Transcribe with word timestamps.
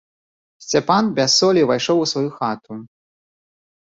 Сцяпан 0.63 1.11
без 1.19 1.35
солі 1.41 1.61
ўвайшоў 1.65 1.97
у 2.05 2.07
сваю 2.13 2.31
хату. 2.39 2.79